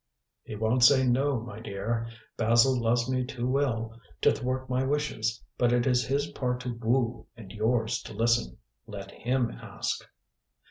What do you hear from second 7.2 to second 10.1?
and yours to listen. Let him ask."